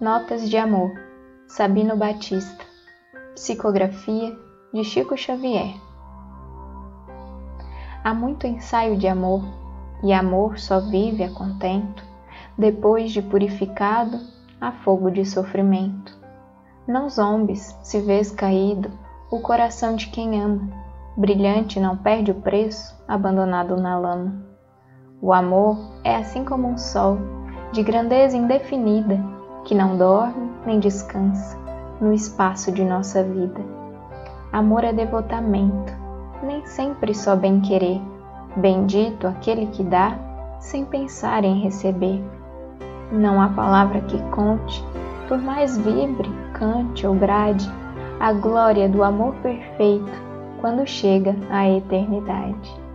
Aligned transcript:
Notas 0.00 0.48
de 0.48 0.56
Amor, 0.56 0.98
Sabino 1.46 1.94
Batista. 1.94 2.64
Psicografia 3.34 4.34
de 4.72 4.82
Chico 4.82 5.14
Xavier. 5.14 5.74
Há 8.02 8.14
muito 8.14 8.46
ensaio 8.46 8.96
de 8.96 9.06
amor, 9.06 9.44
e 10.02 10.10
amor 10.14 10.58
só 10.58 10.80
vive 10.80 11.22
a 11.22 11.30
contento, 11.30 12.02
depois 12.56 13.12
de 13.12 13.20
purificado 13.20 14.18
a 14.58 14.72
fogo 14.72 15.10
de 15.10 15.26
sofrimento. 15.26 16.18
Não 16.88 17.10
zombes 17.10 17.76
se 17.82 18.00
vês 18.00 18.30
caído 18.30 18.90
o 19.30 19.38
coração 19.40 19.96
de 19.96 20.06
quem 20.06 20.42
ama, 20.42 20.66
brilhante 21.14 21.78
não 21.78 21.94
perde 21.94 22.30
o 22.30 22.40
preço, 22.40 22.98
abandonado 23.06 23.76
na 23.76 23.98
lama. 23.98 24.46
O 25.20 25.30
amor 25.30 25.76
é 26.02 26.16
assim 26.16 26.42
como 26.42 26.66
um 26.66 26.78
sol, 26.78 27.18
de 27.70 27.82
grandeza 27.82 28.34
indefinida, 28.34 29.38
que 29.64 29.74
não 29.74 29.96
dorme 29.96 30.50
nem 30.66 30.78
descansa 30.78 31.58
no 32.00 32.12
espaço 32.12 32.72
de 32.72 32.84
nossa 32.84 33.22
vida. 33.22 33.60
Amor 34.52 34.84
é 34.84 34.92
devotamento, 34.92 35.92
nem 36.42 36.64
sempre 36.66 37.14
só 37.14 37.36
bem-querer. 37.36 38.00
Bendito 38.56 39.26
aquele 39.28 39.66
que 39.66 39.84
dá, 39.84 40.18
sem 40.58 40.84
pensar 40.84 41.44
em 41.44 41.60
receber. 41.60 42.22
Não 43.12 43.40
há 43.40 43.48
palavra 43.48 44.00
que 44.02 44.20
conte, 44.30 44.84
por 45.28 45.38
mais 45.38 45.76
vibre, 45.78 46.28
cante 46.52 47.06
ou 47.06 47.14
brade, 47.14 47.70
a 48.18 48.32
glória 48.32 48.88
do 48.88 49.04
amor 49.04 49.34
perfeito 49.36 50.30
quando 50.60 50.86
chega 50.86 51.36
à 51.48 51.68
eternidade. 51.68 52.89